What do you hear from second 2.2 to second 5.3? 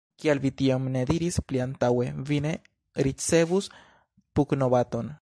vi ne ricevus pugnobaton!